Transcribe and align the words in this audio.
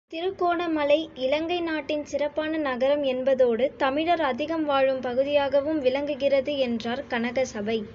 திருகோணமலை 0.09 1.09
இலங்கை 1.15 1.61
நாட்டின் 1.61 2.05
சிறப்பான 2.05 2.57
நகரம் 2.57 3.03
என்பதோடு, 3.03 3.75
தமிழர் 3.77 4.21
அதிகம் 4.21 4.65
வாழும் 4.65 5.01
பகுதியாகவும் 5.01 5.79
விளங்குகிறது, 5.79 6.57
என்றார் 6.57 7.07
கனக 7.07 7.45
சபை. 7.45 7.81